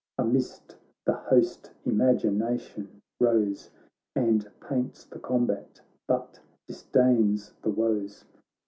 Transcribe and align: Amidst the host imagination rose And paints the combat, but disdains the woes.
Amidst 0.17 0.77
the 1.05 1.13
host 1.13 1.69
imagination 1.85 3.03
rose 3.19 3.69
And 4.15 4.49
paints 4.59 5.03
the 5.03 5.19
combat, 5.19 5.79
but 6.07 6.39
disdains 6.67 7.53
the 7.61 7.69
woes. 7.69 8.25